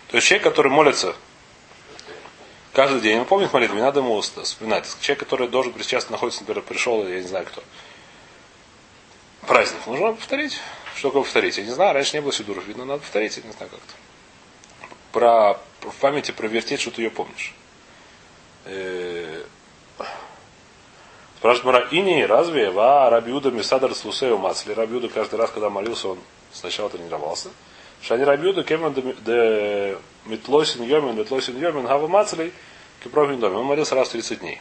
[0.09, 1.15] То есть человек, который молится
[2.77, 4.87] каждый день, он помнит молитву, не надо ему вспоминать.
[5.01, 7.63] Человек, который должен причастно находится, например, пришел, я не знаю кто,
[9.47, 10.61] праздник, нужно повторить.
[10.95, 11.57] Что такое повторить?
[11.57, 13.95] Я не знаю, раньше не было сидуров, видно, надо повторить, я не знаю как-то.
[15.11, 15.59] Про,
[15.91, 17.55] в памяти провертеть, что ты ее помнишь.
[18.67, 19.43] Э,
[21.39, 24.75] Спрашивает Мара, Ини, разве ва Рабиуда Мисадар Слусею Мацли?
[24.75, 26.19] Рабиуда каждый раз, когда молился, он
[26.53, 27.49] сначала тренировался.
[28.03, 32.53] Шани Рабиуда Кемен де Метлосин Йомин, Метлосин Йомин, Гава Мацлей,
[33.03, 33.57] Кипрофин Доме.
[33.57, 34.61] Он молился раз в 30 дней.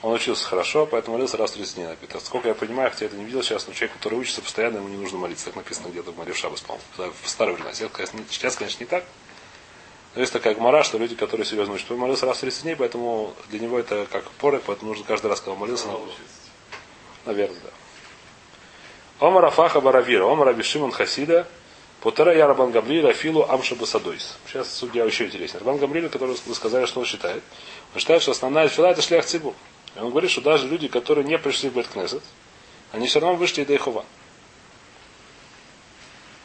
[0.00, 1.88] Он учился хорошо, поэтому молился раз в 30 дней.
[2.08, 4.76] Так, сколько я понимаю, хотя я это не видел сейчас, но человек, который учится постоянно,
[4.76, 5.46] ему не нужно молиться.
[5.46, 7.12] Так написано где-то в Маре Шабас, по-моему.
[7.22, 7.72] В старое время.
[7.74, 9.04] Сейчас, конечно, не так.
[10.14, 12.76] Но есть такая гмара, что люди, которые серьезно учат, он молился раз в 30 дней,
[12.76, 15.88] поэтому для него это как поры, поэтому нужно каждый раз, когда он молился.
[17.26, 17.70] Наверное, да.
[19.20, 21.46] Омар Афаха Баравира, Омар Абишимон Хасида,
[22.00, 22.72] Потера я Рабан
[23.12, 24.36] Филу Амша Басадойс.
[24.46, 25.58] Сейчас судья еще интереснее.
[25.60, 27.42] Рабан Гамлиля, который вы сказали, что он считает.
[27.94, 29.54] Он считает, что основная фила это шлях цибур.
[29.96, 32.22] И он говорит, что даже люди, которые не пришли в Беткнесет,
[32.92, 34.04] они все равно вышли до Ихова.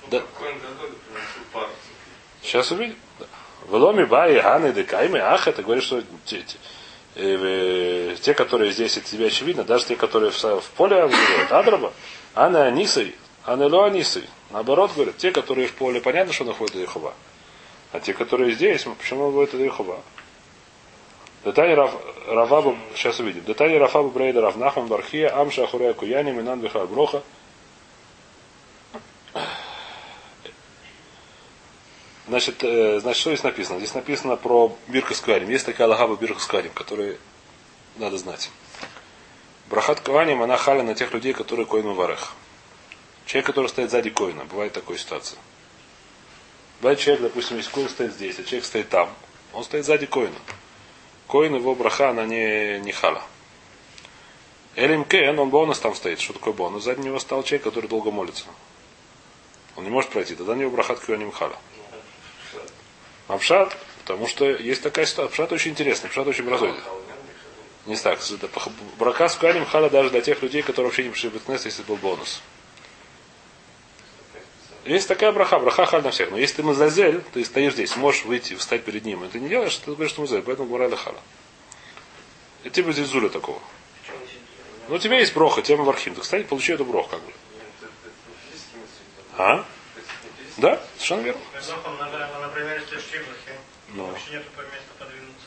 [0.10, 0.24] Да.
[2.42, 2.96] Сейчас увидим.
[3.20, 3.26] Да.
[3.70, 6.58] Веломи баи, ганы, декайми, ах, это говорит, что те, те,
[7.16, 11.94] э, те, которые здесь, это тебе очевидно, даже те, которые в, в поле говорят, Адраба,
[12.34, 13.15] Ана Анисой,
[13.46, 14.24] Ана Ло Анисой.
[14.52, 17.13] Наоборот, говорят, те, которые в поле, понятно, что находят Ихова.
[17.91, 20.00] А те, которые здесь, почему говорят до Ихова?
[21.43, 21.93] Детали Рав,
[22.28, 23.43] Раваба, сейчас увидим.
[23.43, 27.22] Детали Рафаба Брейда Равнахам Бархия, Амша Ахурея Куяни, Минан Броха.
[32.28, 33.80] Значит, э, значит, что здесь написано?
[33.80, 35.50] Здесь написано про Бирка Скварим.
[35.50, 37.17] Есть такая лагаба Бирка Скварим, которую
[37.98, 38.50] надо знать.
[39.74, 42.34] Брахат Кваним, она халя на тех людей, которые коин варех.
[43.26, 44.46] Человек, который стоит сзади коина.
[44.46, 45.40] Бывает такая ситуация.
[46.80, 49.10] Бывает человек, допустим, если коин стоит здесь, а человек стоит там.
[49.52, 50.36] Он стоит сзади коина.
[51.28, 53.24] Коин его браха, она не, не хала.
[54.76, 56.20] Элим Кен, он бонус там стоит.
[56.20, 56.84] Что такое бонус?
[56.84, 58.46] Сзади него стал человек, который долго молится.
[59.76, 60.36] Он не может пройти.
[60.36, 61.58] Тогда у него брахат кюаним хала.
[63.28, 65.32] Апшат, потому что есть такая ситуация.
[65.32, 66.80] Апшат очень интересный, Апшат очень образованный.
[67.86, 68.19] Не так.
[68.98, 71.84] Брака с Куаним хала даже для тех людей, которые вообще не пришли в Бетнес, если
[71.84, 72.41] был бонус.
[74.86, 76.32] Есть такая браха, браха халь на всех.
[76.32, 79.48] Но если ты мазазель, ты стоишь здесь, можешь выйти, встать перед ним, и ты не
[79.48, 81.19] делаешь, ты говоришь, что мазазель, поэтому гурайла хала.
[82.63, 83.60] И ты без зуля такого.
[84.89, 86.15] Ну, у тебя есть броха, тема вархим.
[86.15, 87.32] Ты, кстати, получи эту брох, как бы.
[89.38, 89.65] А?
[90.58, 91.41] Да, совершенно верно.
[91.52, 91.56] В
[94.12, 95.46] вообще нету места подвинуться.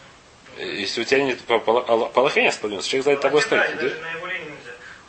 [0.58, 3.78] Если у тебя нет по, по, по лохе не подвинуться, человек сзади тобой стоит.
[3.78, 3.86] да?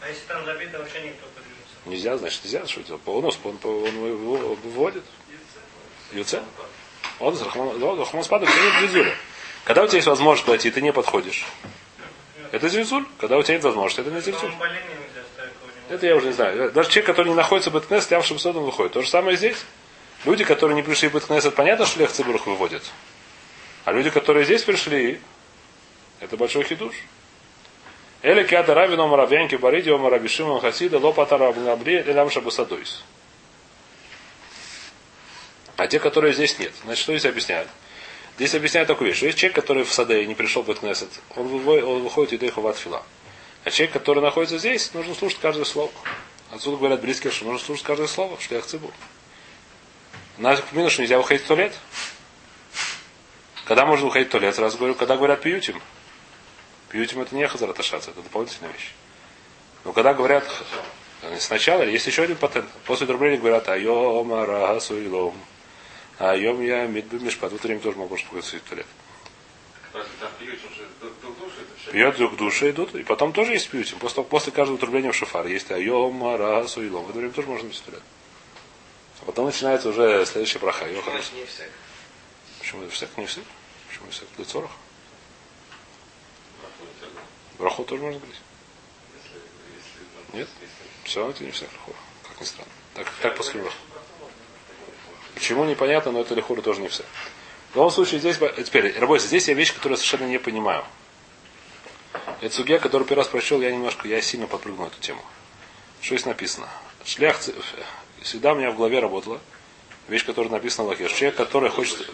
[0.01, 1.75] А если там забито, вообще никто подвинется.
[1.86, 5.03] Нельзя, значит, нельзя, что это по он, он, он его выводит.
[6.12, 6.41] Юце?
[7.19, 9.13] Он Рахман Рахман Спадок, это не Зизуля.
[9.63, 11.45] Когда у тебя есть возможность пойти, ты не подходишь.
[12.51, 13.05] Это зильзуль.
[13.19, 14.62] Когда у тебя нет возможности, это не кого-нибудь.
[15.89, 16.71] Это я уже не знаю.
[16.71, 18.93] Даже человек, который не находится в Беткнес, стявшим он выходит.
[18.93, 19.65] То же самое здесь.
[20.25, 22.83] Люди, которые не пришли в Беткнес, это понятно, что Лех Цибур их выводит.
[23.86, 25.21] А люди, которые здесь пришли,
[26.19, 26.95] это большой хидуш.
[28.21, 33.03] Эли киата равин омара вянки бариди омара бишимон хасида лопатара абнабри элям шабусадуис.
[35.77, 36.73] А те, которые здесь нет.
[36.84, 37.69] Значит, что здесь объясняют?
[38.38, 41.47] Здесь объясняют такую вещь, что есть человек, который в саде не пришел в Беткнесет, он,
[41.67, 43.03] он выходит и дыха в отфила.
[43.63, 45.91] А человек, который находится здесь, нужно слушать каждое слово.
[46.51, 48.91] Отсюда говорят близкие, что нужно слушать каждое слово, что я цибу.
[50.38, 51.73] На минус, что нельзя выходить в туалет.
[53.65, 55.82] Когда можно выходить в туалет, сразу говорю, когда говорят пьютим.
[56.97, 58.91] Пьютим это не хазараташаца, это дополнительная вещь.
[59.86, 60.43] Но когда говорят
[61.21, 62.67] э, сначала, есть еще один патент.
[62.88, 65.36] После дробления говорят айом арагасу илом.
[66.17, 67.51] Айом я мишпат.
[67.51, 68.88] В это время тоже могу выходить в туалет.
[69.93, 70.07] Это.
[71.91, 73.99] Пьет друг души идут, и потом тоже есть пьютим.
[73.99, 77.05] После, после каждого трубления в шофар есть айом арагасу илом.
[77.05, 78.01] В это время тоже можно в туалет.
[79.21, 80.86] А потом начинается уже следующая браха.
[80.86, 81.12] Хорошо.
[81.12, 81.69] Значит, не всяк.
[82.57, 83.43] Почему это всяк не всяк?
[83.88, 84.27] Почему всяк?
[84.36, 84.71] Для цорах?
[87.57, 88.39] Браху тоже можно говорить?
[90.33, 90.47] Нет?
[91.03, 91.97] Все это не всяк лихура.
[92.27, 92.71] Как ни странно.
[92.93, 93.77] Так, как после браху?
[95.33, 97.03] Почему непонятно, но это лихура тоже не все.
[97.71, 100.83] В любом случае, здесь, теперь, работа, здесь я вещь, которую совершенно не понимаю.
[102.41, 105.21] Это сугия, которую первый раз прочел, я немножко, я сильно подпрыгнул эту тему.
[106.01, 106.67] Что здесь написано?
[107.05, 107.39] Шлях,
[108.21, 109.39] всегда у меня в голове работала
[110.07, 111.07] вещь, которая написана в Лахе.
[111.09, 112.09] Человек, который хочет,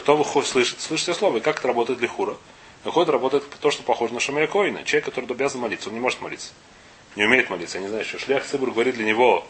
[0.00, 2.36] кто выходит, слышит, слышит все слова, и как это работает лихура.
[2.84, 4.84] Выходит, работает то, что похоже на Шамея Коина.
[4.84, 6.52] Человек, который обязан молиться, он не может молиться.
[7.16, 9.46] Не умеет молиться, я не знаю, что шлях Цибур говорит для него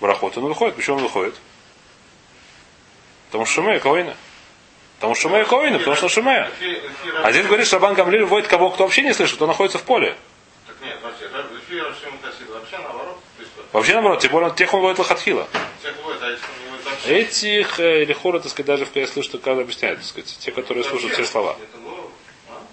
[0.00, 0.76] барахот, он выходит.
[0.76, 1.34] Почему он выходит?
[3.26, 4.16] Потому что Шамея Коина.
[4.96, 6.50] Потому что Шамея Коина, потому что Шамея.
[7.22, 9.82] А здесь говорит, что Рабан Гамлиль выводит кого, кто вообще не слышит, кто находится в
[9.82, 10.16] поле.
[10.66, 13.18] Так нет, вообще, вообще наоборот.
[13.72, 15.48] Вообще наоборот, тем более тех он выводит Лохатхила.
[15.52, 17.10] а.
[17.10, 20.84] Этих э, лихура, так сказать, даже я слышу, что когда объясняют, так сказать, те, которые
[20.84, 21.56] слушают все слова.
[21.60, 21.83] Это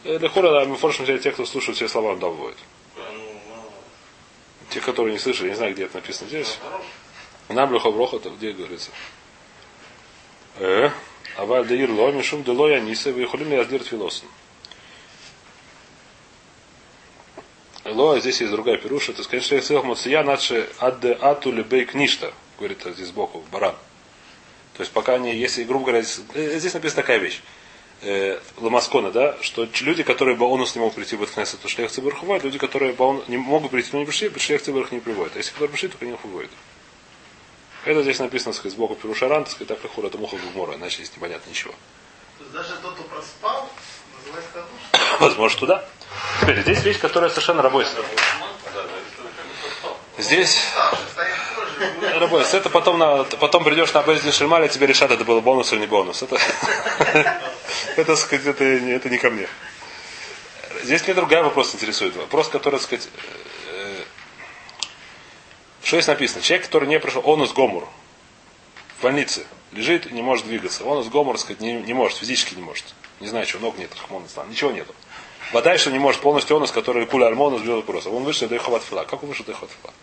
[0.03, 0.15] было, а?
[0.15, 2.53] Э, Лихура, да, мы форшим взяли те, кто слушает все слова, он ну,
[4.69, 6.57] Те, которые не слышали, я не знаю, где это написано здесь.
[7.49, 8.91] Нам леха броха, это где говорится?
[10.57, 10.89] Э,
[11.37, 14.27] аваль да ирло, мишум дело я нисе, вы холим яздир твилосен.
[17.83, 19.11] Ло, здесь есть другая пируша.
[19.11, 23.75] Это, конечно, я целых моция наче адде ату лебей кништа, говорит здесь сбоку, баран.
[24.77, 27.41] То есть пока они, если, грубо говоря, здесь, э, здесь написана такая вещь.
[28.03, 32.17] Э, Ламаскона, да, что люди, которые баонус не могут прийти в Эткнесет, то шлях цибур
[32.19, 35.35] бывают, люди, которые баон, не могут прийти, но не пришли, шлях цибур их не приводит.
[35.35, 36.49] А если которые пришли, только они их выводят.
[37.85, 41.15] Это здесь написано, сказать, сбоку пирушаран, так сказать, так лихура, это муха гумора, иначе здесь
[41.15, 41.73] непонятно ничего.
[42.39, 43.69] То есть даже тот, кто проспал,
[44.17, 45.19] называется кадуш.
[45.19, 45.85] Возможно, туда.
[46.41, 47.61] Теперь, здесь вещь, которая совершенно.
[48.73, 48.81] Да, да,
[49.81, 49.97] попал.
[50.17, 50.59] Здесь
[51.15, 51.30] позже.
[52.19, 55.81] Рабойс, это потом, на, потом придешь на Бездин Шельмаля, тебе решат, это был бонус или
[55.81, 56.21] не бонус.
[56.21, 56.37] Это,
[57.95, 59.47] это, это, это не ко мне.
[60.83, 62.15] Здесь мне другой вопрос интересует.
[62.15, 63.09] Вопрос, который, так сказать,
[63.67, 64.01] э,
[65.83, 66.41] что здесь написано?
[66.41, 67.87] Человек, который не пришел, он из Гомур,
[68.97, 70.83] в больнице, лежит и не может двигаться.
[70.85, 72.85] Он из Гомур, сказать, не, не может, физически не может.
[73.19, 74.95] Не знаю, чего, ног нет, хмон, ничего нету.
[75.51, 77.83] Вода, что не может полностью он, из который куля армона сбил.
[77.87, 79.03] Он вышел до Ихават Фила.
[79.03, 79.93] Как он вышел до Ихават Фила?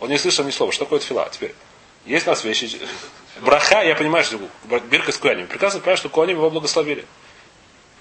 [0.00, 0.72] Он не слышал ни слова.
[0.72, 1.28] Что такое тфила?
[1.30, 1.54] Теперь,
[2.04, 2.80] есть у нас вещи.
[3.40, 4.38] Браха, я понимаю, что
[4.90, 5.46] Бирка с Куяним.
[5.46, 7.04] Прекрасно понимаю, что Куаним его благословили.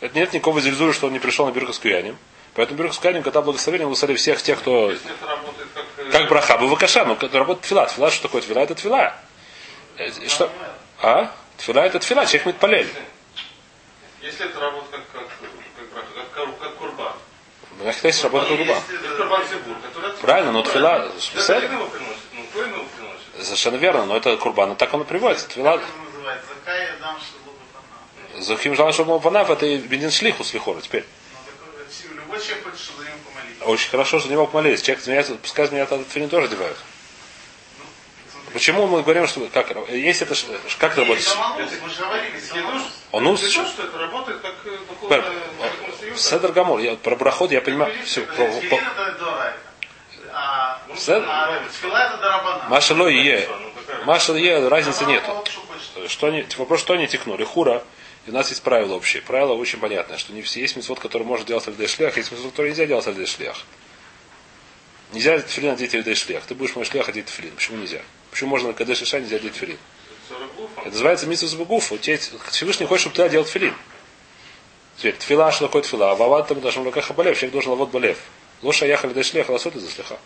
[0.01, 2.17] Это нет никакого зельзура, что он не пришел на Бирка с Куяним.
[2.53, 4.91] Поэтому Бирка с Куяним, когда благословили, благословили всех тех, кто...
[4.91, 5.85] Если это работает как...
[5.97, 7.85] э, Как браха, был вакаша, но когда работает тфила.
[7.87, 8.59] Тфила, что такое тфила?
[8.59, 9.13] Это тфила.
[9.97, 10.51] Э, Что?
[11.01, 11.33] А?
[11.57, 12.89] Тфила это тфила, человек метпалель.
[14.21, 15.49] Если это работает как, как,
[21.61, 23.45] так его приносит, ну, коин его приносит.
[23.45, 24.75] Совершенно верно, но это курбан.
[24.75, 25.47] Так он и приводится.
[25.47, 25.79] Тфила...
[27.19, 30.81] Шелуба Захим Жалан Шабал Панав, это Бенин Шлиху с Лихора.
[30.81, 31.05] Теперь.
[33.03, 33.65] Него помолиться.
[33.65, 34.81] Очень хорошо, что за него помолились.
[34.81, 36.77] Человек изменяется, пускай меня этот филин тоже одевают.
[38.51, 40.33] Почему мы говорим, что как есть это
[40.79, 41.37] как это работает?
[41.99, 43.67] Говорили, Хидуш, Он ус- Хидуш,
[46.17, 47.93] Седер Гамор, я про проход я понимаю.
[48.05, 49.59] Все, про- Филин по- это дорайта.
[50.33, 51.25] А Седер?
[51.27, 52.65] а тфила это дарабана.
[52.69, 53.47] Маша Ло и Е.
[54.37, 55.43] Е, разницы нету.
[56.07, 57.43] что они, вопрос, что они текнули?
[57.43, 57.83] Хура.
[58.27, 59.21] И у нас есть правило общее.
[59.21, 62.51] Правило очень понятное, что не все есть мецвод, который может делать альдей шлях, есть мецвод,
[62.51, 63.57] который нельзя делать альдей шлях.
[65.13, 66.43] Нельзя тфилин одеть в шлях.
[66.43, 67.55] Ты будешь мой шлях одеть тфилин.
[67.55, 68.01] Почему нельзя?
[68.31, 69.77] Почему можно на кадеш иша нельзя одеть тфилин?
[70.79, 71.91] Это называется митсус багуф.
[72.49, 73.75] Всевышний хочет, чтобы ты одел тфилин.
[74.97, 76.11] Теперь, тфила, такое тфила?
[76.11, 77.35] А вават там должен руках болев.
[77.37, 78.17] Человек должен лавот болев.
[78.61, 80.17] Лоша яхали до шлеха, ласот из-за слеха.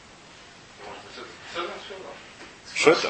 [2.75, 3.10] Что это?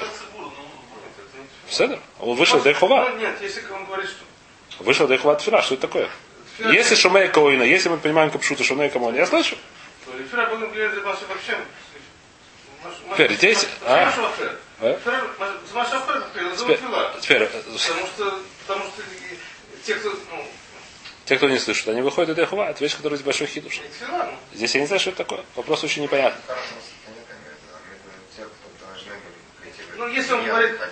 [1.69, 1.99] Седер?
[2.19, 3.15] Он вышел до Ихова.
[3.17, 5.61] Нет, если он говорит, что Вышел до Ихова тфила.
[5.61, 6.09] Что это такое?
[6.57, 9.57] Если шумей коина, если мы понимаем капшута шумей камон, я слышу.
[13.11, 14.11] Теперь здесь, а?
[14.81, 14.97] А?
[17.21, 20.45] Теперь, э, Потому что, потому что и те, кто, ну,
[21.29, 22.71] те, кто не слышит, они выходят до Ихова.
[22.71, 23.81] Это вещь, которая здесь большой хидуш.
[24.51, 25.45] Здесь я не знаю, что это такое.
[25.55, 26.41] Вопрос очень непонятный.
[29.95, 30.85] Ну, если он говорит- бы.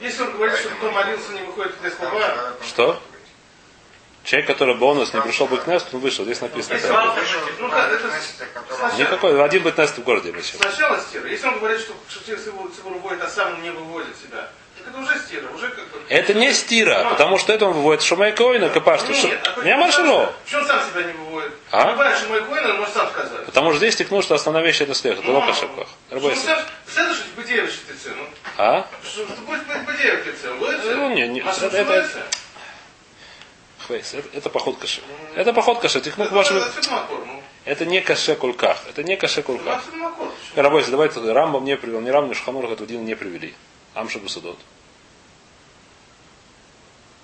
[0.00, 3.02] Если он говорит, что кто молился, не выходит из хова, Что?
[4.22, 6.26] Человек, который бонус не пришел бы к Несту, он вышел.
[6.26, 6.74] Здесь написано.
[6.74, 7.16] Если так.
[7.58, 9.42] ну как, это сначала, Никакой.
[9.42, 10.30] Один быть Нест в городе.
[10.32, 11.26] мы сначала стира.
[11.26, 14.50] Если он говорит, что шутир цибур выводит, а сам не выводит себя,
[14.88, 15.98] это уже стира, уже как бы...
[16.08, 19.12] Это не стира, потому что это он выводит Шумей Коина, Капашту.
[19.12, 20.32] Нет, а Не маршало.
[20.44, 21.52] Почему сам себя не выводит?
[21.70, 21.90] А?
[21.90, 23.46] Любая же мой коин, он может сам сказать.
[23.46, 25.18] Потому что здесь текнул, что основная вещь это слех.
[25.20, 25.52] Это лока.
[25.54, 25.68] Что
[26.08, 28.24] сам- Представляешь, что бедеев шитицы, ну?
[28.58, 28.86] А?
[29.04, 30.48] Что будет бедеев шитицы?
[30.96, 32.26] Ну, не, не, А это- это-?
[33.86, 34.76] Хвейс, Это, это поход.
[35.34, 36.00] Это поход каше.
[36.00, 36.62] Текнул Это может быть.
[36.64, 37.42] отсюда макор, ну.
[37.64, 38.78] Это не каше кулках.
[38.88, 39.58] Это не каше Ну,
[39.96, 40.28] макор.
[40.56, 43.54] Рабойся, давайте Рамбам не привел, ни Рам, ни Шханур эту дин не привели.
[43.94, 44.58] Амшабу Судот.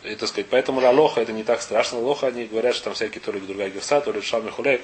[0.03, 1.99] И, так сказать, поэтому Лалоха это не так страшно.
[1.99, 4.83] Лоха они говорят, что там всякие то ли другая герса, то ли Шам и Хулейк.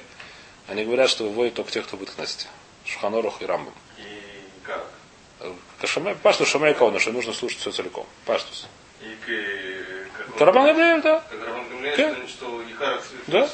[0.67, 2.47] Они говорят, что выводят только тех, кто будет кнести.
[2.85, 3.73] Шханорух и Рамбам.
[3.97, 4.03] И
[4.63, 4.85] как?
[5.79, 8.05] Кашамай, паштус Шамай Каона, что нужно слушать все целиком.
[8.25, 8.67] Паштус.
[9.01, 10.17] И к...
[10.17, 11.19] как- Карабан Гамлеев, да.
[11.29, 13.49] Как Раман Гамлеев, что- Ихарак Да.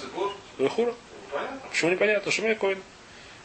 [1.32, 1.60] Понятно?
[1.70, 2.32] Почему непонятно?
[2.32, 2.82] Шамай Коин.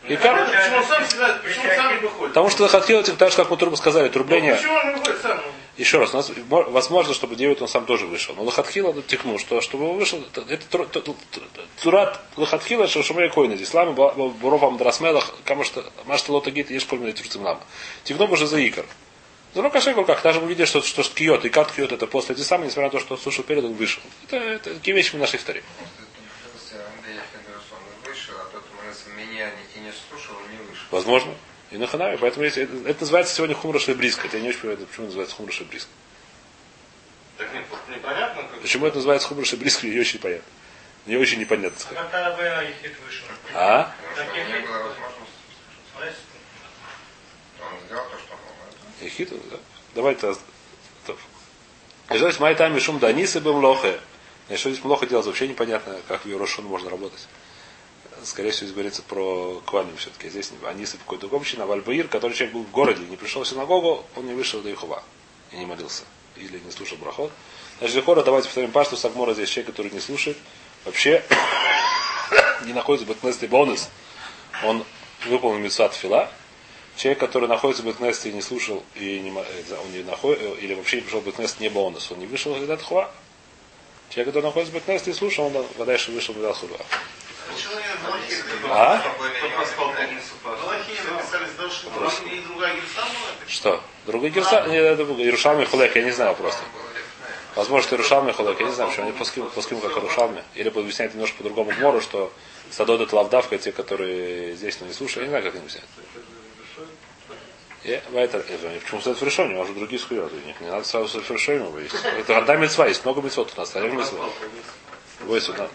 [0.08, 0.46] И как?
[0.50, 2.28] Почему он сам себя, почему он сам не выходит?
[2.34, 4.54] Потому что хотел, так же, как мы трубы сказали, Ну, трубление.
[4.54, 5.40] Почему он выходит сам?
[5.76, 8.34] Еще раз, у нас мо- возможно, чтобы девять он сам тоже вышел.
[8.36, 11.40] Но Лохатхила текнул, что чтобы он вышел, это, это тур- ту- ту- ту-
[11.82, 17.58] Турат Лохатхила, что Шумей Койна, Ислам, Буровам Драсмелах, Камашта Машта Лотагит, есть кольмина Турцимнам.
[18.04, 18.84] Тигном уже за Икар.
[19.54, 22.34] Ну, ну, кошек как, даже мы видели, что, что киот, и как киот это после
[22.34, 24.02] эти самые, несмотря на то, что он слушал перед, он вышел.
[24.26, 25.62] Это, это такие вещи мы нашли в таре.
[25.80, 25.86] Он
[28.04, 28.62] вышел, а тот
[29.16, 30.83] меня и не слушал, он не вышел.
[30.94, 31.34] Возможно.
[31.72, 32.16] И на ханаме.
[32.18, 34.28] Поэтому есть, это, это называется сегодня хумра близко.
[34.32, 35.90] Я не очень понимаю, почему называется хумра близко.
[37.36, 38.60] Так не- непонятно, как...
[38.60, 40.46] Почему это называется хумра близко, не очень понятно.
[41.06, 41.76] Не очень непонятно.
[41.92, 43.26] Как тогда бы Ехид вышел?
[43.54, 43.92] А?
[44.16, 44.54] Возможности.
[45.92, 46.16] Смотрите,
[47.60, 49.02] Он сделал то, что мог.
[49.02, 49.56] И хитро, да?
[49.96, 50.38] Давай-то.
[52.08, 53.98] Лежать май тайми шум да нисы бым лохе.
[54.46, 57.26] Значит, что здесь плохо делать, вообще непонятно, как в Ерошон можно работать.
[58.24, 60.28] Скорее всего, здесь говорится про Кваним все-таки.
[60.28, 63.42] Здесь не Анисы какой-то другой община, а Вальбаир, который человек был в городе, не пришел
[63.42, 65.02] в синагогу, он не вышел до Ихова
[65.52, 66.04] и не молился.
[66.36, 67.30] Или не слушал брахот.
[67.78, 70.36] Значит, Зихора, давайте повторим пашту Сагмора здесь человек, который не слушает,
[70.84, 71.24] вообще
[72.64, 73.88] не находится в Бетнесте бонус.
[74.64, 74.84] Он
[75.26, 76.30] выполнил митцват фила,
[76.96, 80.56] Человек, который находится в Бетнесте и не слушал, и не, э, он не наход, э,
[80.60, 83.10] или вообще не пришел в Бетнест, не бонус, он не вышел из Хуа.
[84.10, 86.56] Человек, который находится в Бетнесте и слушал, он дальше вышел в Медат
[88.70, 89.02] А?
[93.46, 93.80] Что и?
[94.06, 94.66] Другой Герса?
[94.68, 96.62] Не, это Иерушалми Хулек, я не знаю просто.
[97.54, 100.42] Возможно, что Иерушалми Хулек, я не знаю, почему они пуским, пуским как Иерушалми.
[100.54, 102.32] Или объясняют немножко по-другому Гмору, что
[102.70, 105.88] Садод это лавдавка, те, которые здесь, но не слушают, я не знаю, как они объясняют.
[107.84, 109.54] Я, это, это, почему стоит в решении?
[109.54, 110.32] У нас же другие схуят.
[110.32, 111.82] у них Не надо сразу в решении.
[111.82, 111.94] есть.
[112.18, 114.26] Это одна мецва, есть много мецвод у нас, один мецва.
[115.20, 115.70] Бойся, у нас-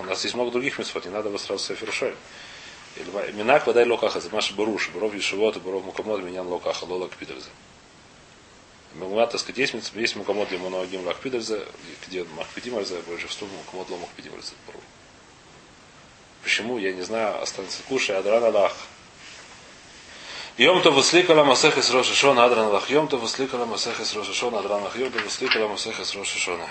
[0.00, 2.16] у нас есть много других мецвод, не надо его сразу решении.
[3.32, 7.50] Минак водай локаха, за маши баруш, баров ешивот, баров мукамод, меня локаха, лола кпидерзе.
[8.94, 11.66] Мегумат, так сказать, есть, есть мукамод, ему ногим лакпидерзе,
[12.06, 14.52] где махпидимарзе, большинство мукамод, ло махпидимарзе.
[16.44, 18.72] Почему, я не знаю, останется кушай, адран аллах.
[20.56, 22.88] Йом то высликала масехес рошишона адран аллах.
[22.88, 24.96] Йом то высликала масехес рошишона адран аллах.
[24.96, 26.68] Йом то высликала масехес рошишона.